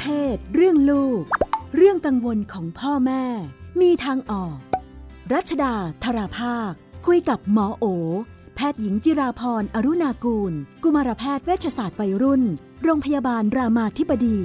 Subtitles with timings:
[0.00, 1.22] เพศ เรื่องลูก
[1.76, 3.24] เรื่องกังวลของพ่อแม่
[3.80, 4.56] มีทางออก
[5.32, 5.74] รัชดา
[6.04, 6.72] ธราภาค
[7.06, 7.84] คุยกับหมอโอ
[8.54, 10.52] แพทย์หญิงจิราพรอรุณากูล
[10.82, 12.42] กุมารแพทย์เวชศาสตร์วัยรุ่น
[12.82, 14.38] โรงพยาบาลรามาธิบดี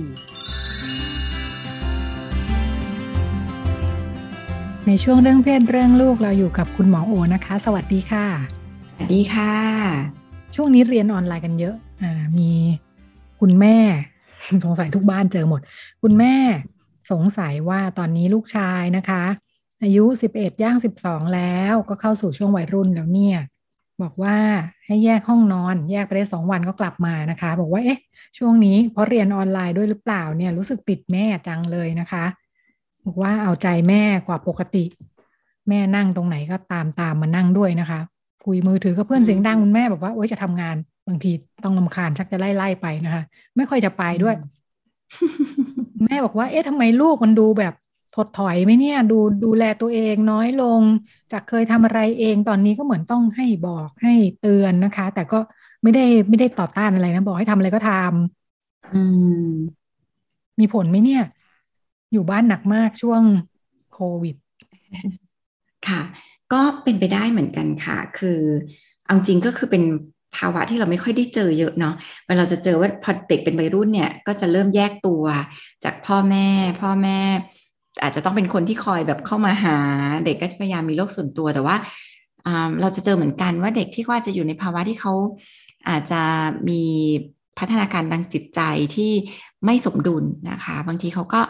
[4.87, 8.25] ในช่วงเรื่องเพศเรื่องลูกเราอยู่กับคุณหมอโอนะคะ สวัสดีค่ะ
[8.91, 9.53] สวัสดีค่ะ
[10.55, 12.51] ช่วงนี้เรียนออนไลน์กันเยอะ อ่า มี
[13.39, 13.77] คุณแม่
[14.65, 15.61] สงสัยทุกบ้านเจอหมด
[16.01, 16.35] คุณแม่
[17.11, 19.23] สงสัยว่าตอนนี้ลูกชายนะคะ
[19.83, 23.37] อายุสิบเอ็ดย่างสิบสองแล้วก็เข้าสู่ช่วงวัยรุ่นแล้วเนี่ย
[24.01, 24.37] บอกว่า
[24.85, 27.99] ให้แยกห้องนอน แยกไปได้สองวันก็กลับมานะคะ บอกว่าเอ๊ะ
[28.37, 32.25] ช่วงนี้เพราะเรียนออนไลน์ด้วยหรือเปล่าเนี่ยรู้สึกติดแม่จังเลยนะคะ
[33.05, 34.85] บอกว่าเอาใจแม่กว่าปกติ
[35.69, 37.99] แม่นั่งตรงไหนก็ตามตามมานั่งด้วยนะคะ
[38.45, 40.75] คุยมือถือกับเพื่อนเสียงดังคุณแม่บอกว่าโอ๊ยจะทำงาน
[41.09, 41.31] บางที
[41.63, 43.23] ต้องลำคาญชักจะไล่ไล่ไปนะคะ
[43.57, 44.35] ไม่ค่อยจะไปด้วย
[46.05, 47.73] แม่บอกว่า เอ๊ะทำไมลูกมันดูแบบ
[48.15, 50.81] ถดถอยไหมเนี่ย ดูดูแลตัวเองน้อยลง
[51.31, 55.39] จากเคยทำอะไรเองตอนนี้ก็เหมือนต้องให้บอกให้เตือนนะคะ แต่ก็
[55.83, 59.01] ไม่ได้ไม่ได้ต่อต้านอะไรนะบอกให้ทำอะไรก็ทำอื
[59.49, 59.53] ม
[60.59, 61.23] มีผลไหมเนี่ย
[62.13, 63.21] อยู่บ้านหนักมากช่วง
[63.93, 64.35] โควิด
[65.87, 66.01] ค่ะ
[66.53, 68.39] ก็เป็นไปได้เหมือนกันค่ะ คือ
[69.05, 69.83] เอาจริงก็คือเป็น
[70.37, 71.93] ภาวะที่เราไม่ค่อยได้เจอเยอะเนาะ
[72.25, 75.23] เวลาเราจะเจอว่าพอเด็กเป็นวัยรุ่นเนี่ยก็จะเริ่มแยกตัว
[75.83, 76.47] จากพ่อแม่
[76.81, 77.19] พ่อแม่
[78.01, 79.77] อาจจะต้องเป็นคนที่คอยแบบเข้ามาหา
[80.25, 81.75] เด็กก็จะพยายามมีโลกส่วนตัวแต่ว่า
[82.81, 85.13] เราจะเจอเหมือนกันว่าเด็กที่ว่าจะอยู่ในภาวะที่เขา
[85.89, 86.21] อาจจะ
[86.69, 86.83] มี
[87.59, 88.61] พัฒนาการทางจิตใจ
[88.95, 89.11] ที่
[89.65, 91.41] ไม่สมดุลนะคะ บางทีเขาก็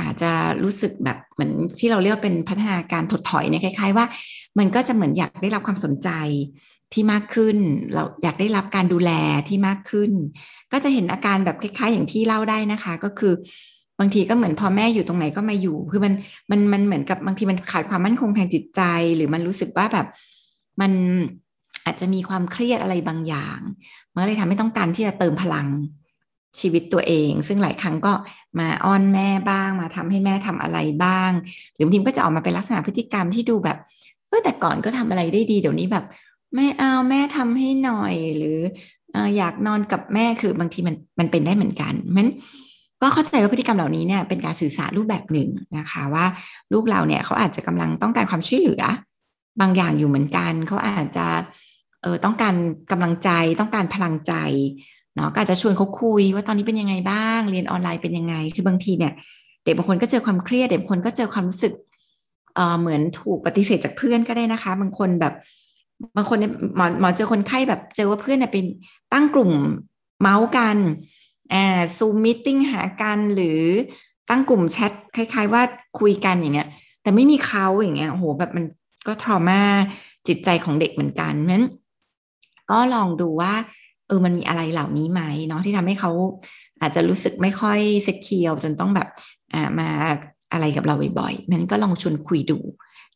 [0.00, 0.30] อาจจะ
[0.62, 4.06] รู้สึกแบบเหมือนที่เราเรียกเป็นพัฒนาการถดถอยเนี่ยคล้าย ๆ ว่า
[4.58, 6.08] มันก็จะเหมือนอยากได้รับความสนใจ
[6.92, 7.56] ที่มากขึ้น
[7.94, 9.10] เราอยากได้รับการดูแล
[9.48, 10.10] ที่มากขึ้น
[10.72, 13.32] ก็จะเห็นอาการแบบคล้าย ๆ อย่างที่เล่าได้นะคะ ก็คือ
[13.98, 16.12] บางทีก็เหมือนพอแม่อยู่ตรงไหนก็มาอยู่ คือมัน
[16.50, 18.82] มันมันเหมือนกับบางทีมันขาดความมั่นคงทางจิตใจ
[19.16, 20.06] หรือมันรู้สึกว่าแบบ
[20.80, 20.92] มัน
[21.84, 23.58] อาจจะมีความเครียดอะไรบางอย่าง
[24.14, 25.66] มันเลยทำให้ต้องการที่จะเติมพลัง
[26.60, 28.12] ชีวิตตัวเอง ซึ่งหลายครั้งก็
[28.58, 31.30] มาอ้อนแม่บ้าง มาทำให้แม่ทำอะไรบ้าง
[31.74, 33.78] หรือบางทีก็จะออกมาเป็นลักษณะพฤติกรรมที่ดูแบบ
[34.28, 36.04] เออแต่ก่อนก็ทำอะไรได้ดีเดี๋ยวนี้แบบ
[36.54, 38.58] ไม่เอาแม่ทำให้หน่อยหรือ
[39.36, 42.26] อยากนอนกับแม่คือบางทีมันมันเป็นได้เหมือนกันมัน
[43.02, 45.48] ก็เข้าใจว่าพฤติกรรมเหล่านี้เนี่ยเป็นการสื่อสารรูปแบบหนึ่ง
[45.78, 46.26] นะคะว่า
[46.72, 48.82] ลูกเราเนี่ยเขาอาจจะกำลังต้องการความช่วยเหลือ
[49.60, 51.26] บางอย่างอยู่เหมือนกัน เขาอาจจะ
[52.02, 52.54] เออต้องการ
[52.90, 53.30] กำลังใจ
[53.60, 54.32] ต้องการพลังใจ
[55.16, 59.12] เนาะก็อาจจะชวนเขาคุยว่าตอนนี้เป็นยังไงบ้าง เรียนออนไลน์เป็นยังไง คือบางทีเนี่ย
[59.64, 61.72] เด็กบางคนก็เจอความเครียดเด็กบางคนก็เจอความรู้สึก
[62.54, 65.34] เออเหมือนถูกปฏิเสธจากเพื่อนก็ได้นะคะ บางคนแบบ
[66.16, 68.64] บางคนเนี่ยหมอหมอเจอคนไข้แบบเจอว่าเพื่อนเนี่ยเป็น
[69.12, 69.52] ตั้งกลุ่ม
[70.20, 70.76] เมาส์กัน
[71.52, 73.60] อ่าซูมมิ팅หากันหรือ
[74.30, 75.62] ตั้งกลุ่มแชทคล้าย ๆ ว่า
[76.00, 76.68] คุยกันอย่างเงี้ย
[77.02, 78.64] แต่ไม่มีเขาอย่างเงี้ยโหแบบมัน
[79.06, 79.60] ก็ทรมา
[80.28, 81.64] จิตใจของเด็กเหมือนกันนั้น
[82.70, 83.52] ก็ลองดูว่า
[84.12, 86.10] ออมันมีอะไรเหล่านี้ไหมเนาะที่ทำให้เขา
[86.80, 89.08] อาจจะรู้สึกไม่ค่อยเซ็กเคียวจนต้องแบบ
[89.54, 89.88] อ่ามา
[90.52, 92.58] อะไรกับเราบ่อยๆนั้นก็ลองชวนคุยดู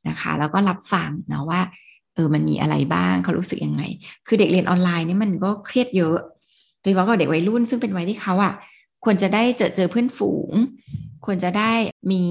[0.09, 1.61] นะคะ แล้วก็รับฟังนะว่า
[2.15, 3.83] เออมันมีอะไรบ้างเขารู้สึกยังไง
[4.27, 6.19] คือเด็กเรียนออนไลน์นี่มันก็เครียดเยอะ
[6.81, 8.55] โดยเฉพาะกับเด็กวัยรุ่นซึ่งเป็นวัยที่เขาอะ่ะ
[9.05, 10.53] ควรจะได้เจอเจอเพื่อนฝูง
[11.27, 11.73] ควรจะได้
[12.11, 12.25] มี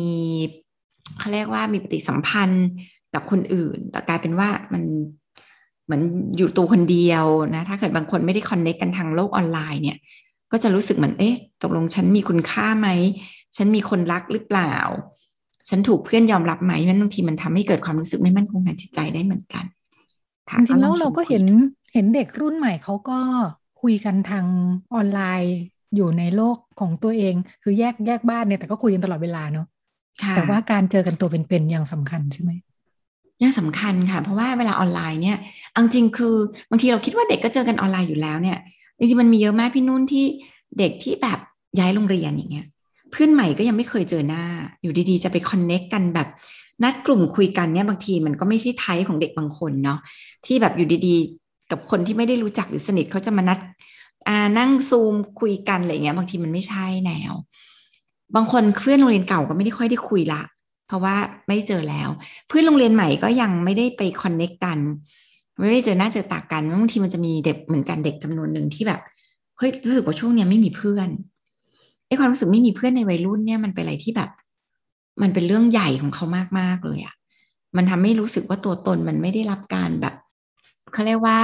[1.20, 2.68] เขาเรียกว่ามีปฏิสัมพันธ์
[3.14, 4.84] กับคนอื่น แต่กลายเป็นว่ามัน
[5.86, 6.02] เหมือน
[6.38, 7.26] อยู่ตัวคนเดียว
[7.56, 9.98] นะ ถ้าเกิดบางคนไม่ได้คอนเน็กกันทางโลกออนไลน์เนี่ย
[10.52, 12.90] ก็จะรู้สึกเหมือนเอ๊ะตกลงฉันมีคุณค่าไหม
[13.58, 14.76] ฉันมีคนรักหรือเปล่า
[15.70, 19.66] ฉันถูกเพื่อนยอมรับไหมมันบางทีมันทำให้เกิดความรู้สึกไม่มั่นคงทางจิตใจได้เหมือนกัน
[20.56, 21.44] จริงๆแล้วเราก็เห็น
[21.94, 23.20] เห็นเด็กรุ่นใหม่เขาก็
[23.82, 24.46] คุยกันทาง
[24.94, 25.56] ออนไลน์
[25.96, 29.68] อยู่ในโลกของตัวเอง คือแยกแยกบ้านเนี่ยแต่ก็คุยกันตลอดเวลาเนาะ
[30.34, 32.52] แต่ว่าการเจอกันตัวเป็นๆยังสำคัญใช่ไหม
[33.44, 35.38] ยังสำคัญค่ะ เพราะว่าเวลาออนไลน์เนี่ย
[35.76, 36.36] อังจริงคือ
[36.70, 38.58] บางทีเราคิดว่าเด็กก็เจอกันออนไลน์อยู่แล้วเนี่ย
[38.98, 40.26] จริงๆมันมีเยอะมากพี่นุ่นที่
[40.80, 41.40] เด็กที่แบบ
[41.80, 42.66] ย้ายโรงเรียนอย่างเงี้ย
[43.12, 44.44] เพื่อนใหม่ก็ยังไม่เคยเจอหน้า
[44.82, 46.28] อยู่ดีๆ จะไปคอนเน็กกันแบบ
[46.84, 50.00] นัดกลุ่มคุยกันเนี่ยบางทีมันก็ไม่ใช่ไทป์ของเด็กบางคนเนาะ
[50.46, 53.60] ที่แบบอยู่ดีๆ กับคนที่ไม่ได้รู้จักหรือสนิทเขาจะมานัด
[54.28, 57.34] อ่านั่งซูมคุยกันอะไรเงี้ยบางทีมันไม่ใช่แนว
[58.36, 60.42] บางคนเพื่อนโรงเรียนเก่าก็ไม่ได้ค่อยได้คุยละ
[60.88, 61.16] เพราะว่า
[61.48, 62.10] ไม่เจอแล้ว
[62.48, 64.80] เพื่อนโรงเรียนใหม่ก็ยังไม่ได้ไปคอนเน็กกัน
[65.60, 69.02] ไม่ได้เจอหน้าเจอตากันบางทีมันจะมีเด็กเหมือนกันเด็กจำนวนหนึ่งที่แบบ
[69.58, 71.10] เฮ้ยรู้สึกว่าช่วงเนี้ยไม่มีเพื่อน
[72.08, 74.30] ไอ้ความรู้สึกไม่มีเพื่อนในวัยรุ่นเนี่ยมันเป็นอะไรที่แบบ
[75.22, 76.26] มันเป็นเรื่องใหญ่ของเขา
[76.60, 77.16] มากๆเลยอะ
[77.78, 80.16] มันทำให้รู้สึกว่าตัวตนมันไม่ได้รับการแบบ
[80.94, 81.38] เขาเรียกว่า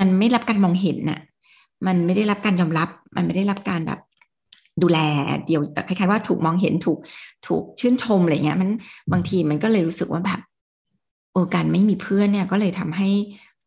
[0.00, 1.20] มันไม่รับการมองเห็นน่ะ
[1.86, 4.00] มันไม่ได้รับการยอมรับ มันไม่ได้รับการแบบ
[4.82, 4.98] ดูแล
[5.46, 6.98] เดียวคล้ายๆว่าถูกมองเห็นถูก
[7.46, 8.70] ถูกชื่นชมอะไรเงี้ยมัน
[9.12, 10.40] บางทีมันก็เลยรู้สึกว่าแบบ
[11.32, 13.10] โอการไม่มีเพื่อนเนี่ยก็เลยทำให้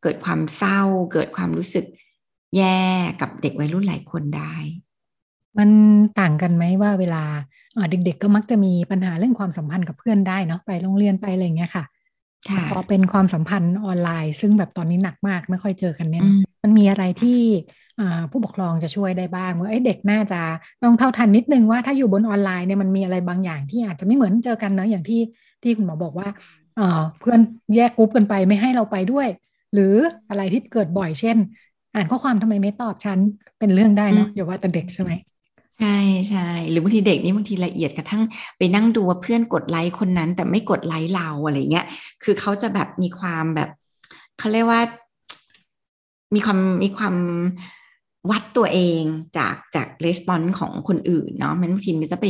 [0.01, 0.81] เกิดความเศร้า
[1.13, 1.86] เกิดความรู้สึก
[2.57, 2.81] แย่
[3.21, 4.56] กับเด็กวัยรุ่นหลายคนได้
[5.57, 5.69] มัน
[6.19, 7.24] ต่างกันไหมว่าเวลา
[7.92, 11.83] เด็กๆก็มักจะมีปัญหาเรื่องความสัมพันธ์กับเพื่อนได้เนาะไปโรงเรียนไปอะไรเงี้ยค่ะ
[12.69, 16.25] พอเป็นความสัมพันธ์ออนไลน์ ซึ่งแบบตอนนี้หนักมากไม่ค่อยเจอกันเนี่ย
[16.63, 17.39] มันมีอะไรที่
[18.31, 20.42] ผู้ปกครองจะช่วยได้บ้างว่าเด็กน่าจะ
[20.84, 25.22] ต้องเท่าทันนิดนึงว่าถ้าอยู่บนออนไลน์เนี่ยมันมีอะไรบางอย่างที่อาจจะไม่เหมือนเจอกันเนาะอย่างที่
[25.63, 26.28] ที่คุณหมอบอกว่า
[27.19, 27.39] เพื่อน
[27.75, 29.28] แยกกรุ๊ปกันไปไม่ให้เราไปด้วย
[29.74, 29.95] หรือ
[30.30, 31.38] อะไรที่เกิดบ่อยเช่น
[31.95, 33.19] อ่านข้อความทำไมไม่ตอบฉัน
[33.60, 35.12] เป็นเรื่องได้เนาะอย่าว่าแต่เด็กใช่ไหม
[35.80, 35.98] ใช่
[36.30, 38.22] ใช่หรือบางทีเด็กนี่บางทีละเอียดกระทั่ง
[38.58, 41.86] ไปนั่งดูว่าเพื่อนกดไลค์คนนั้น แต่ไม่กดไลค์เราอะไรเงี้ย
[42.24, 43.70] คือเขาจะแบบมีความแบบ
[44.38, 44.82] เขาเรียกว่า
[46.36, 47.16] มีความมีความ
[48.30, 49.02] วัดตัวเอง
[49.38, 52.26] จากจากレスปอนส์ของคนอื่นเนาะมันบางทีมันจะไป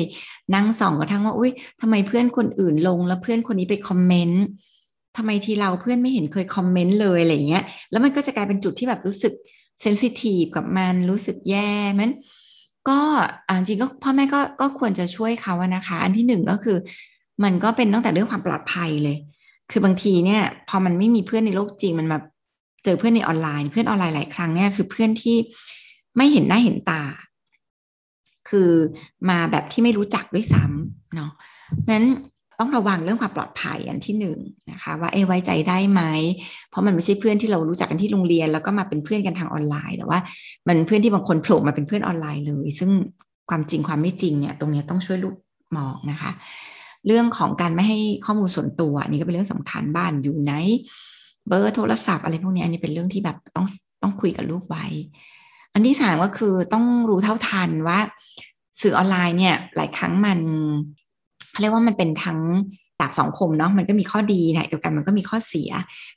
[0.56, 1.52] นั่งส่องกระทั่งว่าอุ้ย
[1.82, 4.44] ทำไมเพื่อนคนอื่นลงแล้วเพื่อนคนนี้ไปคอมเมนต์
[5.18, 9.34] ทำไมทีเราเพื่อนไม่เห็นเคยคอมเมนต์เลยอะไรเงี้ย แล้วมันก็จะกลายเป็นจุดที่แบบรู้สึก
[9.82, 12.12] เซนซิทีฟกับมันรู้สึกแย่มัน
[12.90, 13.00] ก็
[13.58, 16.78] จริงก็พ่อแม่ก็ก็ควรจะช่วยเขาอะนะคะ อันที่หนึ่งก็คือ
[17.44, 19.18] มันก็เป็นตั้งแต่เรื่องความปลอดภัยเลย
[19.72, 22.18] คือบางทีเนี่ย พอมันไม่มีเพื่อนในโลกจริงมันมา
[22.84, 25.38] เจอเพื่อนในออนไลน์ เพื่อนออนไลน์หลายครั้งเนี่ยคือเพื่อนที่
[26.18, 27.02] ไม่เห็นหน้าเห็นตา
[28.50, 28.70] คือ
[29.30, 31.32] มาแบบที่ไม่รู้จักด้วยซ้ำเนาะ
[31.92, 32.06] นั้น
[32.60, 34.38] ต้องระวังเรื่องความปลอดภัยอันที่หนึ่ง
[34.72, 36.02] นะคะ ว่าเอไว้ใจได้ไหม
[36.70, 40.20] เพราะมันไม่ใช่เพื่อนที่เรารู้จักกันที่โรงเรียน แล้วก็มาเป็นเพื่อนกันทางออนไลน์ แต่ว่า
[40.68, 42.92] มันเพื่อนที่บางคนโผล่มาเป็นเพื่อนออนไลน์เลย ซึ่ง
[43.50, 45.36] ความจริงความไม่จริงเนี่ยตรงนี้ต้องช่วยลูก
[45.78, 46.32] มองนะคะ
[47.08, 50.54] เรื่องของการไม่ให้ข้อมูลส่วนตัวนี่ก็เป็นเรื่องสำคัญบ้านอยู่ไหน
[51.48, 53.66] เบอร์โทรศัพท์อะไรพวกนี้อันนี้เป็นเรื่องที่แบบต้อง
[54.04, 54.86] ต้องคุยกับลูกไว้
[55.74, 58.00] อันที่สามก็คือต้องรู้เท่าทันว่า
[58.82, 60.40] สื่อออนไลน์เนี่ยหลายครั้งมัน
[61.62, 62.40] เรียกว่ามันเป็นทั้ง
[63.00, 65.72] ดาบสองคมเนาะมันก็มีข้อดีนะเดียวกันมันก็มีข้อเสีย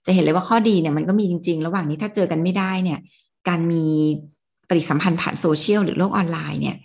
[0.07, 2.99] จะเห็นเลยว่าข้อดีเนี่ยมันก็มีจริง ๆ ระหว่างนี้ถ้าเจอกันไม่ได้เนี่ย
[3.49, 3.85] การมี
[4.69, 6.77] ปฏิสัมพันธ์ผ่านโซเชียลหรือโลกออนไลน์เนี่ย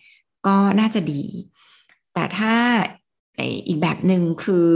[0.48, 1.24] ก็น่าจะดี
[2.14, 2.54] แต่ถ้า
[3.68, 4.68] อีกแบบหนึ่งคือ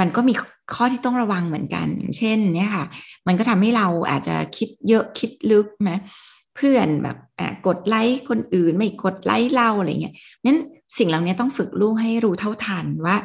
[0.00, 0.34] มันก็มี
[0.74, 1.88] ข้อที่ต้องระวังเหมือนกัน
[2.18, 2.86] เช่น เนี่ยค่ะ
[3.26, 5.90] มันก็ทำให้เราอาจจะคิดเยอะคิดลึกไหม
[6.56, 7.16] เพื่อนแบบ
[7.66, 10.14] กดไลค์คนอื่นไม่กดไลค์เราอะไรเงี้ย
[10.44, 10.58] นั้น
[10.98, 13.16] สิ่งเหล่านี้ต้องฝึกลูกให้รู้เท่าทันว่า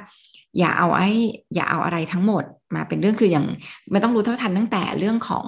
[0.59, 1.09] อย่าเอาไอ้
[1.55, 2.43] อย่าเอาอะไรทั้งหมด
[2.75, 3.45] มาเป็นเรื่องคืออย่าง
[3.93, 5.45] มันต้องรู้เท่าทันตั้งแต่เรื่องของ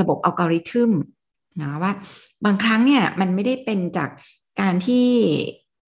[0.00, 0.90] ระบบอัลกอริทึม
[1.60, 1.92] นะว่า
[2.44, 4.10] บางครั้งเนี่ยมันไม่ได้เป็นจาก
[4.60, 5.06] การที่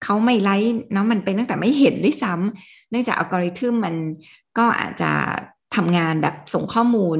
[0.03, 3.95] เขาไม่ไลค์เนาะมันเป็นตั้งแต่ไม่เห็นด้วยซ้ำเนื่องจากอัลกอริทึมมัน
[4.57, 5.11] ก็อาจจะ
[5.75, 7.17] ทำงานแบบส่งข้อมูล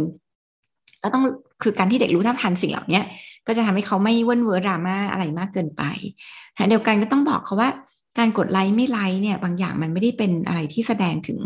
[1.00, 1.26] แล้วต้อง
[1.64, 3.02] คือการที่เด็กรู้เท่าทันสิ่งเหล่านี้
[3.48, 5.84] ก็จะทำให้เขาไม่ over drama อะไรมากเกินไป
[6.54, 7.70] แต่เดียวกันก็ต้องบอกเขาว่า
[8.18, 11.38] การกดไลค์ไม่ไลค์เนี่ยบางอย่างมันไม่ได้เป็นอะไรที่แสดงถึง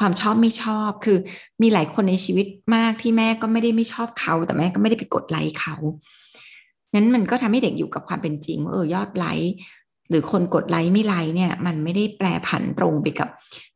[0.00, 1.18] ความชอบไม่ชอบ คือ
[1.62, 5.74] มีหลายคนในชีวิตมากที่แม่ก็ไม่ได้ไม่ชอบเขา แต่แม่ก็ไม่ได้ไปกดไลค์เขา
[6.94, 9.54] นั้นมันก็ทำให้เด็กอยู่กับความเป็นจริงว่าเออยอดไลค์
[10.10, 13.28] หรือคนกดไลค์ไม่ไลค์เนี่ย มันไม่ได้แปรผันตรงไปกับ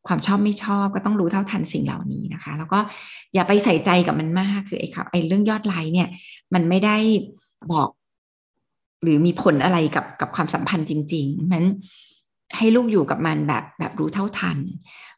[0.07, 2.79] ความชอบไม่ชอบก็ต้องรู้เท่าทันสิ่งเหล่านี้นะคะ แล้วก็
[3.33, 6.07] อย่าไปใส่ใจกับมันมากคือไอ้ครับไอ้เรื่องยอดไลค์เนี่ย
[6.53, 6.97] มันไม่ได้
[7.71, 7.89] บอก
[9.03, 11.63] หรือมีผลอะไรกับกับความสัมพันธ์จริงๆมัน
[12.57, 14.57] ให้ลูกอยู่กับมันแบบแบบรู้เท่าทัน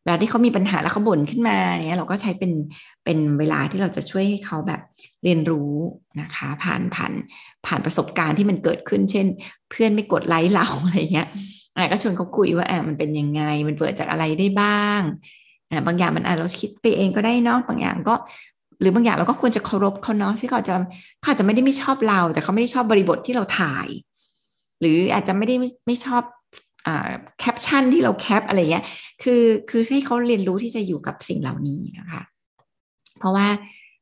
[0.02, 1.58] เวลาที่เขามีปัญหาแล้วเขาบ่นขึ้นมา
[1.88, 2.52] เนี่ยเราก็ใช้เป็น
[3.06, 4.82] เป็นเวลาที่เราจะช่วยให้เขาแบบ
[5.24, 5.74] เรียนรู้
[6.22, 7.14] นะคะ ผ่านผ่าน
[7.66, 9.28] ผ่านประสบการณ์ที่มันเกิดขึ้น เช่น
[9.70, 11.28] เพื่อนไม่กดไลค์เราอะไรเงี้ย
[11.78, 15.02] อ่ก็ชวนเขาคุยว่าแอบมันเป็นยังไง มันเกิดจากอะไรได้บ้าง
[15.70, 18.16] อ่าบางอย่างมันอาจเราคิดไปเองก็ได้เนาะบางอย่างก็
[18.82, 20.76] หรือบางอย่างเราก็ควรจะเคารพเขาเนาะที่เขาจะ
[21.20, 23.88] เขาอาจจะไม่ได้ไม่ชอบเรา แต่เขาไม่ได้ชอบบริบทที่เราถ่าย
[24.80, 25.56] หรืออาจจะไม่ได้
[25.88, 26.24] ไม่ชอบ
[27.40, 28.86] แคปชั่นที่เราแคปอะไรเงี้ย
[29.24, 32.22] คือคือให้เขาเรียนรู้ที่จะอยู่กับสิ่งเหล่านี้นะคะ
[33.20, 33.48] เพราะว่า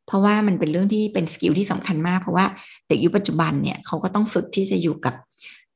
[0.08, 2.46] เพราะว่ามันเป็นเรื่องที่เป็น skill ที่สำคัญมาก เพราะว่า
[2.88, 5.16] เด็กยุคปัจจุบันเนี่ยเขาก็ต้องฝึกที่จะอยู่กับ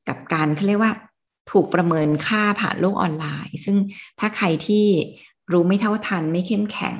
[0.08, 0.92] กับการเขาเรียกว่า
[1.50, 3.76] ถูกประเมินค่าผ่านโลกออนไลน์ ซึ่ง
[4.20, 4.84] ถ้าใครที่
[5.52, 6.98] รู้ไม่เท่าทันไม่เข้มแข็ง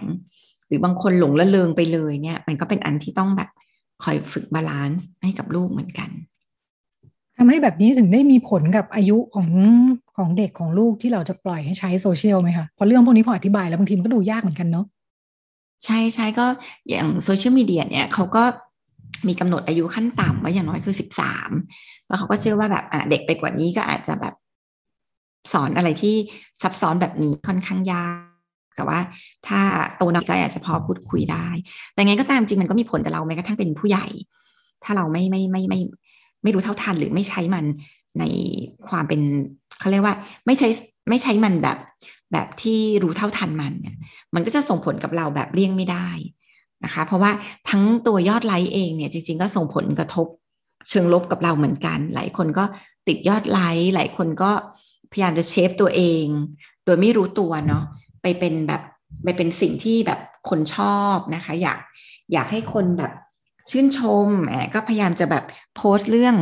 [0.66, 3.50] หรือบางคนหลงระเริงไปเลยเนี่ย มันก็เป็นอันที่ต้องแบบ
[4.04, 6.10] คอยฝึก balance ให้กับลูกเหมือนกัน
[7.36, 9.48] ทำให้แบบนี้ถึงได้มีผลกับอายุของ
[10.16, 14.86] ของเด็กของลูกที่เราจะปล่อยให้ใช้โซเชียลไหมคะเพราะเรื่องพวกนี้พออธิบายแล้วบางทีมันก็ดูยากเหมือนกันเนาะ
[15.84, 16.46] ใช่ใช่ก็
[16.88, 18.42] อย่างโซเชียลมีเดียเนี่ยเขาก็
[19.28, 21.50] มีกำหนดอายุขั้นต่ำไว้อย่างน้อยคือสิบสาม
[22.08, 24.34] แล้วเขาก็เชื่อว่าแบบอะเด็กไปกว่านี้ก็อาจจะแบบ
[25.52, 26.14] สอนอะไรที่
[26.62, 28.18] ซับซ้อนแบบนี้ค่อนข้างยาก
[28.76, 28.98] แต่ว่า
[29.46, 29.60] ถ้า
[29.96, 31.46] โตน่อยก็อาจจะพอพูดคุยได้
[31.92, 34.06] แต่ไงก็ตามจริงมันก็มีผลกับเราแม้กระทั่งเป็นผู้ใหญ่
[34.84, 35.80] ถ้าเราไม่ไม่ไม่ไม่
[36.44, 37.64] ไม่รู้เท่าทันหรือไม่ใช้มัน
[38.18, 38.24] ใน
[38.88, 39.20] ความเป็น
[39.78, 40.14] เขาเรียกว่า
[40.46, 40.68] ไม่ใช้
[41.08, 41.78] ไม่ใช้มันแบบ
[42.32, 43.96] แบบที่รู้เท่าทันมันเนี่ย
[44.34, 46.08] มันก็จะส่งผลกับเราแบบเลี่ยงไม่ได้
[46.84, 47.30] นะคะ เพราะว่า
[47.70, 50.26] ทั้งตัวยอดไลค์เองเนี่ยจริง ๆ ก็ส่งผลกระทบ
[50.88, 52.64] เชิงลบกับเราเหมือนกัน หลายคนก็
[53.08, 54.50] ติดยอดไลค์หลายคนก็
[55.12, 56.24] พยายามจะเชฟตัวเอง
[56.84, 57.84] โดยไม่รู้ตัวเนาะ
[58.22, 58.82] ไปเป็นแบบ
[59.24, 61.78] ไปเป็นสิ่งที่แบบคนชอบนะคะ อยาก
[62.32, 63.12] อยากให้คนแบบ
[63.70, 65.44] ชื่นชมแหมก็พยายามจะแบบ
[65.76, 66.36] โพสต์เรื่อง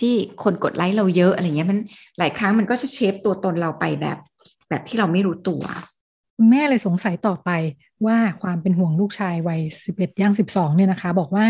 [0.00, 1.78] ที่คนกดไลค์เราเยอะอะไรเงี้ยมัน
[2.18, 4.18] หลายครั้งมันก็จะเชฟตัวตนเราไปแบบ
[4.68, 5.62] แบบที่เราไม่รู้ตัว
[6.36, 7.50] คุณแม่เลยสงสัยต่อไป
[8.06, 11.48] ว่าความเป็นห่วงลูกชายวัยสิบเอ็ดย่างสิบสองเนี่ยนะคะ บอกว่า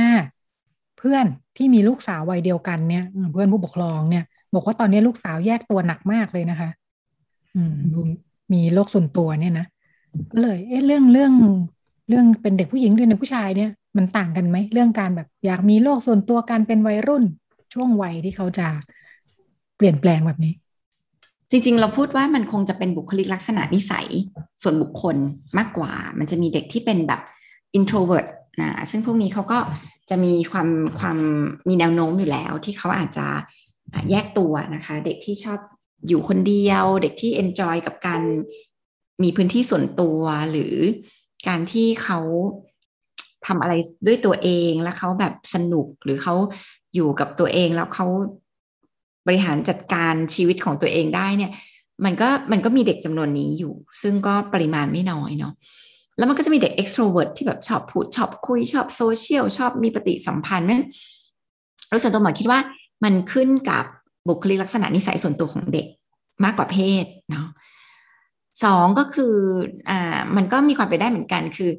[0.99, 1.27] เพื่อน
[1.57, 6.71] ที่มีลูกสาววัยเดียวกันเนี่ย เพื่อนผู้ปกครองเนี่ย บอกว่าตอนนี้ลูกสาวแยกตัวหนักมากเลยนะคะ
[7.57, 7.75] อืม
[8.53, 9.67] มีโรคส่วนตัวเนี่ยนะ
[10.33, 11.33] ก็เลยเอ๊ะเรื่องเรื่อง
[12.09, 17.25] เรื่องเป็นเด็กผู้หญิงเด้วยในผู้ชายเนี่ยมันต่างกันไหมเรื่องการแบบอยากมีโลกส่วนตัวการเป็นวัยรุ่น
[17.75, 18.69] ช่วงวัยที่เขาจะ
[19.77, 20.55] เปลี่ยนแปลงแบบนี้
[21.51, 24.07] จริง ๆ เราพูดว่ามันคงจะเป็นบุคลิกลักษณะนิสัย
[24.63, 25.17] ส่วนบุคคล
[25.59, 27.21] มากกว่า มันจะมีเด็กที่เป็นแบบ
[27.79, 28.29] introvert
[28.61, 29.59] นะซึ่งพวกนี้เขาก็
[30.11, 30.69] จะมีความ
[30.99, 31.19] ความ
[31.69, 33.27] มีแนวโน้มอยู่แล้ว ที่เขาอาจจะ
[34.11, 35.61] แยกตัวนะคะ เด็กที่ชอบ
[36.09, 38.21] อยู่คนเดียว เด็กที่ enjoy กับการ
[39.23, 40.77] มีพื้นที่ส่วนตัวหรือ
[41.47, 42.21] การที่เขา
[43.47, 43.73] ทำอะไร
[44.07, 46.35] ด้วยตัวเองแล้วเขาแบบสนุกหรือเขา
[46.95, 48.07] อยู่กับตัวเองแล้วเขา
[49.27, 51.53] บริหารจัดการชีวิตของตัวเองได้เนี่ย
[52.05, 55.53] มันก็มันก็มีเด็กจำนวนนี้อยู่ ซึ่งก็ปริมาณไม่น้อยเนาะ
[56.19, 60.83] แล้วมันก็จะมีเด็ก extrovert ที่แบบชอบพูดชอบคุยชอบโซเชียลชอบมีปฏิสัมพันธ์นั้น
[61.89, 62.61] เราส่วนตัวหมอคิดว่า
[63.05, 63.85] มันขึ้นกับ
[64.29, 65.87] บุคลิกลักษณะนิสัยส่วนตัวของเด็ก
[66.45, 67.47] มากกว่าเพศเนาะ
[68.65, 69.35] สองก็คือ
[69.91, 71.71] อ่ามันก็มีความไปได้เหมือนกัน คือ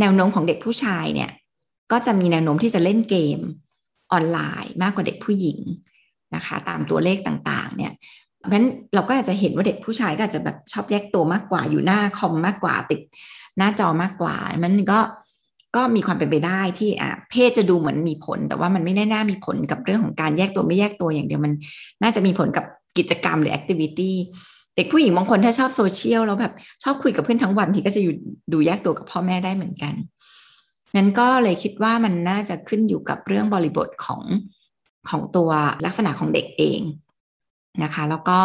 [0.00, 1.30] แนวโน้มของเด็กผู้ชายเนี่ย
[1.92, 3.38] ก็จะมีแนวโน้มที่จะเล่นเกม
[4.12, 5.58] ออนไลน์มากกว่าเด็กผู้หญิง
[6.34, 7.92] นะคะ ตามตัวเลขต่างๆ เนี่ย
[8.38, 13.00] เพราะฉะนั้นเราก็อาจจะเห็นว่าเด็กผู้ชายก็อาจจะแบบชอบแยกตัวมากกว่าอยู่หน้าคอมมากกว่าติด
[13.58, 15.00] หน้าจอมากกว่า มันก็
[15.76, 21.52] ก็มีความเป็นไปได้ที่อะเพศจะดูเหมือนมีผล แต่ว่ามันไม่ได้น่ามีผลกับเรื่องของการแยกตัวไม่แยกตัวอย่างเดียวมัน
[22.02, 22.64] น่าจะมีผลกับ
[22.98, 28.14] กิจกรรมหรือ activity เด็กผู้หญิงบางคนถ้าชอบโซเชียลแล้วแบบชอบคุยกับเพื่อนทั้งวันที่ก็จะอยู่
[28.52, 29.94] ดูแยกตัวกับพ่อแม่ได้เหมือนกัน
[30.96, 34.22] นั้นก็เลยคิดว่ามันน่าจะขึ้นอยู่กับเรื่องบริบทของ
[35.10, 35.50] ของตัว
[35.84, 36.80] ลักษณะของเด็กเอง
[37.82, 38.38] นะคะ แล้วก็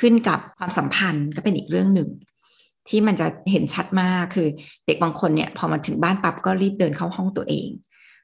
[0.00, 2.08] ขึ้นกับความสัมพันธ์ก็เป็นอีกเรื่องหนึ่ง
[2.88, 4.48] ที่มันจะเห็นชัดมากคือ
[4.86, 7.68] เด็กบางคนเนี่ยพอมาถึงบ้านปั๊บก็รีบเดินเข้าห้องตัวเอง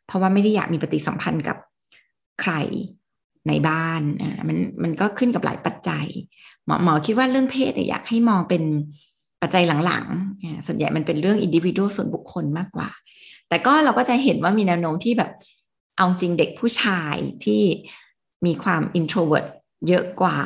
[0.07, 1.57] เพราะว่าไม่ได้อยากมีปฏิสัมพันธ์กับ
[2.41, 2.53] ใคร
[3.49, 6.07] ในบ้านอ่ามันมันก็ขึ้นกับหลายปัจจัย
[6.67, 8.63] หมอหมอคิดว่าเรื่องเพศอยากให้มองเป็น
[9.43, 12.89] ปัจจัยหลังๆ ส่วนใหญ่มันเป็นเรื่อง individual ส่วนบุคคลมากกว่า
[13.49, 15.31] แต่ก็เราก็จะเห็นว่ามีแนวโน้มที่แบบ
[15.97, 17.63] เอาจริงเด็กผู้ชายที่
[18.47, 19.49] มีความ introvert
[19.89, 20.39] เยอะกว่า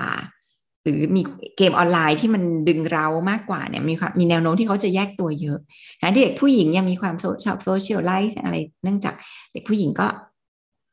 [0.83, 1.23] หรือมี
[1.57, 5.59] เกมออนไลน์ที่มันดึงเรามากกว่าเนี่ยมีความมีแนวโน้มที่เขาจะแยกตัวเยอะ
[6.03, 9.15] นะเด็กผู้หญิงยังมีความชอบ social life อะไร เนื่องจาก
[9.53, 10.07] เด็กผู้หญิงก็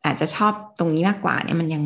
[0.08, 1.84] อาจจะชอบตรงนี้มากกว่าเนี่ยมันยัง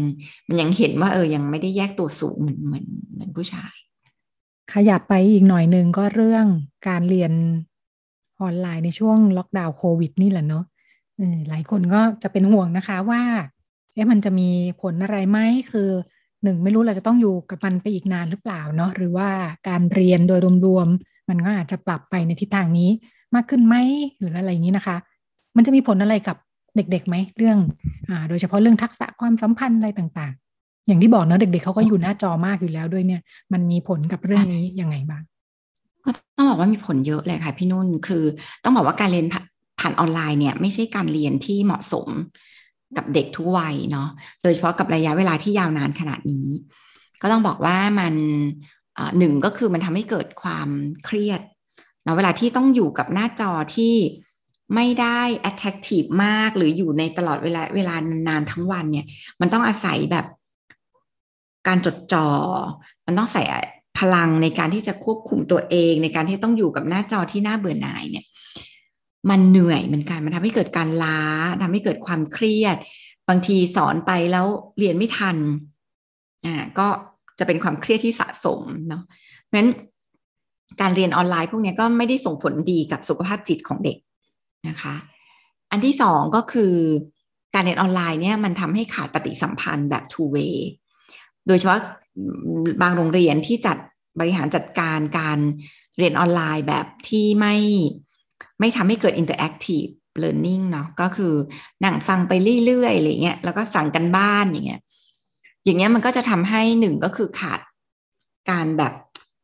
[0.47, 3.73] มันยังเห็นว่าเออยังไม่ได้แยกตัวสูงเหมือนเหมือนเหมือนผู้ชาย
[4.73, 6.45] ขยับไปอีกหน่อยหนึ่งก็เรื่อง
[6.87, 7.33] การเรียน
[8.41, 10.65] ออนไลน์ในช่วงล็อกดาวน์โควิด นี่แหละเนาะ
[11.49, 13.21] หลายคนก็จะเป็นห่วงนะคะว่า
[13.93, 14.49] เอ๊ะมันจะมี
[14.81, 15.39] ผลอะไรไหม
[15.71, 15.89] คือ
[16.43, 19.29] หนึ่งไม่รู้เราจะต้องอยู่กับมันไปอีกนานหรือเปล่าเนาะหรือว่า
[19.67, 22.89] การเรียนโดยรวมๆมันก็อาจจะปรับไปในทิศทางนี้
[23.35, 23.75] มากขึ้นไหม
[24.19, 24.97] หรืออะไรอย่างนี้นะคะ
[25.55, 26.37] มันจะมีผลอะไรกับ
[26.75, 27.57] เด็กๆไหมเรื่อง
[28.09, 33.21] อ่าโดยเฉพาะเรื่องทักษะความสัมพันธ์อะไรต่างๆ อย่างที่บอกเนอะเด็กๆเขาก็อยู่หน้าจอมากอยู่แล้วด้วยเนี่ย
[33.53, 35.23] มันมีผลกับเรื่องนี้ยังไงบ้าง
[36.05, 38.23] ก็ต้องบอกว่ามีผลเยอะเลยค่ะพี่นุ่นคือ
[38.63, 39.27] ต้องบอกว่าการเรียน
[39.79, 42.07] ผ่านออนไลน์เนี่ยไม่ใช่การเรียนที่เหมาะสม
[42.97, 44.07] กับเด็กทุกวัยเนาะ
[44.43, 46.47] โดยเฉพาะกับระยะเวลาที่ยาวนานขนาดนี้
[47.21, 48.13] ก็ต้องบอกว่ามัน
[49.17, 50.69] หนึ่งก็คือมันทำให้เกิดความ
[51.05, 51.41] เครียด
[52.03, 53.95] เนาะเวลาที่ต้องอยู่กับหน้าจอที่
[54.75, 57.95] ไม่ได้ attractive มากหรืออยู่ในตลอดเวลาเวลา
[58.27, 59.05] นานทั้งวันเนี่ย
[59.41, 60.25] มันต้องอาศัยแบบ
[61.67, 62.27] การจดจอ่อ
[63.05, 63.43] มันต้องใส่
[63.99, 68.25] พลังในการที่จะควบคุมตัวเอง ในการที่ต้องอยู่กับหน้าจอที่น่าเบื่อหน่ายเนี่ย
[69.29, 71.19] มันเหนื่อยเหมือนกัน มันทำให้เกิดการล้า
[71.61, 72.75] ทำให้เกิดความเครียด
[73.29, 74.45] บางทีสอนไปแล้ว
[74.77, 75.37] เรียนไม่ทัน
[76.45, 76.87] อ่า ก็
[77.39, 79.69] จะเป็นความเครียดที่สะสมเนาะ เพราะฉะนั้น
[80.81, 83.97] การเรียนออนไลน์พวกนี้ก็ไม่ได้ส่งผลดีกับสุขภาพจิตของเด็ก
[84.67, 84.95] นะคะ
[85.71, 86.73] อันที่สองก็คือ
[87.53, 90.57] การเรียนออนไลน์เนี่ยมันทำให้ขาดปฏิสัมพันธ์แบบ two way
[91.47, 91.79] โดยเฉพาะ
[92.81, 93.77] บางโรงเรียนที่จัด
[94.19, 95.39] บริหารจัดการการ
[95.97, 97.55] เรียนออนไลน์แบบที่ไม่
[98.59, 99.91] ไม่ทำให้เกิด interactive
[100.23, 101.33] learning เนาะก็คือ
[101.83, 102.33] นั่งฟังไป
[102.65, 104.81] เรื่อยๆอะไรเงี้ยแล้วก็สั่งกันบ้านอย่างเงี้ย
[105.63, 107.59] อย่างเงี้ยมันก็จะทำให้หนึ่งก็คือขาด
[108.49, 108.93] การแบบ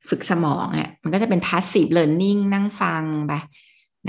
[0.09, 3.33] ฝึกสมองอะ่ะมันก็จะเป็น passive learning นั่งฟังไป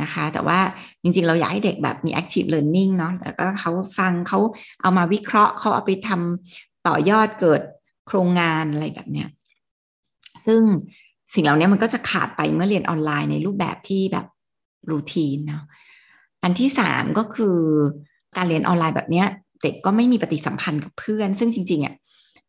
[0.02, 0.58] นะคะ แต่ว่า
[1.02, 4.38] จริงๆ เราอยากให้เด็กแบบมี active learning เนาะแล้วก็เขาฟังเขา
[4.82, 7.60] เอามาวิเคราะห์เขาเอาไปทำต่อยอดเกิด
[8.06, 9.28] โครงงานอะไรแบบเนี้ย
[10.46, 10.62] ซึ่ง
[11.34, 14.26] สิ่งเหล่านี้มันก็จะขาดไปเมื่อเรียนออนไลน์ในรูปแบบที่แบบ
[14.90, 15.64] รูทีนเนาะ
[16.42, 17.56] อันที่สามก็คือ
[18.36, 19.26] การเรียนออนไลน์แบบเนี้ย
[19.62, 21.94] เด็กก็ไม่มีปฏิสัมพันธ์กับเพื่อน ซึ่งจริงๆอะ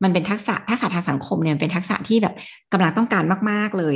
[0.04, 2.36] มันเป็นทักษะทักษะทางสังคมเนี่ยเป็นทักษะที่แบบ
[2.74, 3.86] กำลังต้องการมาก ๆเล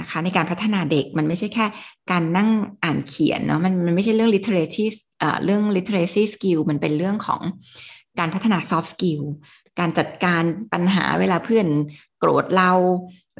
[0.00, 1.66] นะคะในการพัฒนาเด็กมันไม่ใช่แค่
[2.10, 2.48] การนั่ง
[2.84, 4.84] อ่านเขียนเนาะมันมันไม่ใช่เรื่อง literacy
[5.18, 7.40] เอ่อเรื่อง literacy skill มันเป็นเรื่องของ
[8.18, 9.22] การพัฒนา soft skill
[9.78, 10.42] การจัดการ
[10.72, 11.66] ปัญหาเวลาเพื่อน
[12.18, 12.72] โกรธเรา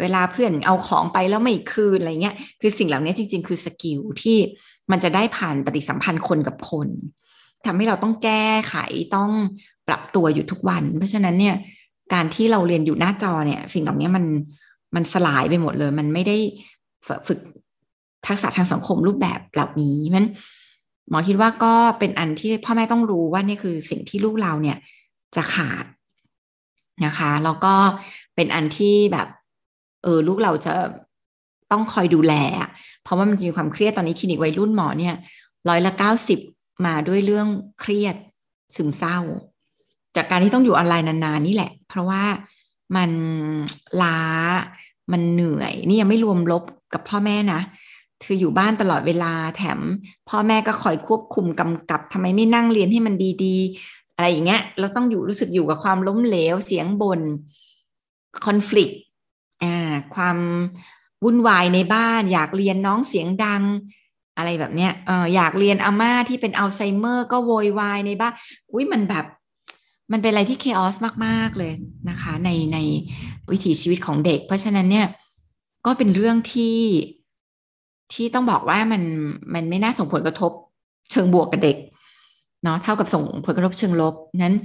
[0.00, 4.38] เวลาเพื่อนเอาของไปแล้วไม่คืนอะไรเงี้ยคือสิ่งเหล่านี้จริง ๆ คือสกิลที่
[4.90, 6.88] มันจะได้ผ่านปฏิสัมพันธ์คนกับคน
[7.66, 8.76] ทำให้เราต้องแก้ไข
[9.16, 9.30] ต้อง
[9.88, 11.56] ปรับตัวอยู่ทุกวัน เพราะฉะนั้นเนี่ย
[12.14, 14.24] การที่เราเรียนอยู่หน้าจอเนี่ย สิ่งเหล่านี้มัน
[14.94, 16.36] มันสลายไปหมดเลย มันไม่ได้
[17.28, 17.40] ฝึก
[18.26, 20.24] ทักษะทางสังคมรูปแบบเหล่านี้มัน
[21.10, 24.76] หมอคิดว่าก็เป็นอันที่พ่อแม่ต้องรู้ว่านี่คือสิ่งที่ลูกเราเนี่ย
[25.36, 25.84] จะขาด
[27.04, 27.74] นะคะแล้วก็
[28.34, 29.28] เป็นอันที่แบบ
[30.02, 30.74] เออลูกเราจะ
[31.70, 32.34] ต้องคอยดูแล
[33.02, 35.14] เพราะว่ามันจะมีความเครียดตอนนี้คลินิกวัยรุ่นหมอเนี่ย
[35.68, 36.38] ร้อยละเก้าสิบ
[36.86, 37.48] มาด้วยเรื่อง
[37.80, 38.16] เครียด
[38.76, 39.18] ซึมเศร้า
[40.16, 42.22] จากการที่ต้องอยู่ออนไลน์นานๆนี่แหละ เพราะว่า
[42.96, 43.10] มัน
[44.02, 44.18] ล้า
[45.12, 46.64] มันเหนื่อยนี่ยังไม่รวมลบ
[46.94, 47.60] กับพ่อแม่นะ
[48.24, 49.78] คืออยู่บ้านตลอดเวลาแถม
[50.28, 53.14] พ่อแม่ก็คอยควบคุมกำกับทำไมไม่นั่งเรียนให้มัน
[53.44, 57.20] ดีๆ อะไรอย่างเงี้ย เราต้องอยู่รู้สึกอยู่กับความล้มเหลวเสียงบน
[58.44, 58.92] คอน FLICT
[59.62, 60.38] อ่าความ
[61.24, 63.62] วุ่นวายในบ้าน อยากเรียนน้องเสียงดัง
[64.36, 68.32] อะไรแบบเนี้ยเอออยากเรียนอาม่าที่เป็นอัลไซเมอร์ ก็โวยวายในบ้าน
[68.72, 69.24] อุ้ยมันแบบ
[70.12, 71.72] มันเป็นอะไรที่เคออสมาก ๆ เลย
[72.10, 72.78] นะคะ ในใน
[73.50, 75.06] วิถีชีวิตของเด็ก เพราะฉะนั้นเนี่ย
[75.86, 76.78] ก็เป็นเรื่องที่
[78.12, 79.02] ที่ต้องบอกว่ามัน
[79.54, 80.52] มันไม่น่าส่งผลกระทบ
[81.10, 81.76] เชิงบวกกับเด็ก
[82.64, 84.56] เนาะเท่ากับส่งผลกระทบเชิงลบนั้น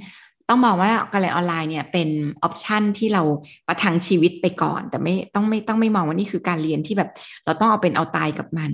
[0.50, 2.10] ต้องบอกว่าการเรียนออนไลน์เนี่ยเป็น
[2.44, 3.24] ออปชันที่เรา
[3.68, 7.10] ประทังชีวิตไปก่อน แต่ไม่ต้องไม่ต้องไม่มองว่านี่คือการเรียนที่แบบ
[7.46, 8.72] เราต้องเอาเป็นเอาตายกับมัน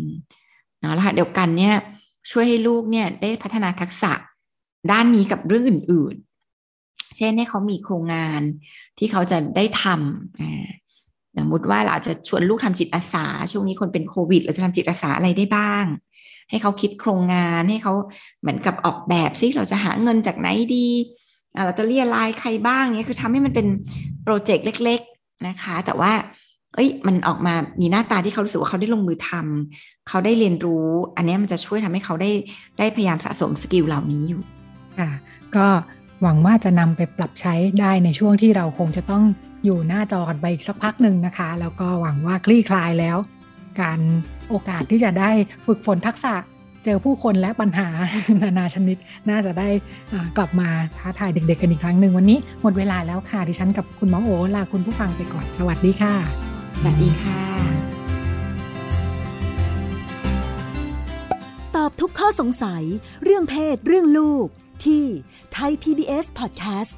[0.80, 1.76] เนาะแล้วค่ะเดียวกันเนี่ย
[2.32, 4.12] ช่วยให้ลูกเนี่ยได้พัฒนาทักษะ
[4.92, 6.16] ด้านนี้กับเรื่องอื่น
[7.18, 8.42] เช่นให้เขามีโครงงาน
[8.98, 15.86] ที่เขาจะได้ทำสมมติว่าเราจะชวนลูกทำจิตอาสา ช่วงนี้คนเป็นโควิด เราจะทำจิตอาสาอะไรได้บ้าง
[16.50, 17.94] ให้เขาคิดโครงงานให้เขา
[18.42, 20.88] เหมือนกับออกแบบซิเราจะหาเงินจากไหนดี
[21.66, 23.68] เราจะเรี่ยไรใครบ้างเนี่ยคือทำให้มันเป็น
[24.24, 26.12] โปรเจกต์เล็ก ๆนะคะ แต่ว่า
[26.76, 32.32] เอ้ยมันออกมามีหน้าตาที่เขารู้สึกว่าเขาได้ลงมือทำเขาได้เรียนรู้ อันนี้มันจะช่วยทำให้เขาได้
[32.80, 34.42] ได้พยายามสะสม skill เหล่านี้อยู่
[35.00, 35.10] ค่ะ
[35.56, 35.68] ก็
[36.22, 39.24] หวังว่าจะนำไปปรับใช้ได้ในช่วงที่เราคงจะต้อง
[39.66, 43.18] อยู่หน้าจอกันไปอีกสักพักหนึ่งนะคะ แล้วก็หวังว่าคลี่คลายแล้ว
[43.82, 44.00] การ
[44.50, 45.32] โอกาสที่จะได้
[45.66, 46.34] ฝึกฝนทักษะ
[46.86, 47.88] เจอผู้คนและปัญหา
[48.42, 48.98] นานาชนิด
[49.30, 49.68] น่าจะได้
[50.38, 56.14] กลับมาท้าทายเด็กๆกันอีกครั้งหนึ่งวันนี้หมดเวลาแล้วค่ะ ดิฉันกับคุณหมอโอลาคุณผู้ฟังไปก่อนสวัสดีค่ะ
[56.78, 57.42] สวัสดีค่ะ
[61.76, 62.84] ตอบทุกข้อสงสัย
[63.24, 64.48] เรื่องเพศเรื่องลูก
[64.86, 65.06] ที่
[65.56, 66.92] Thai PBS Podcast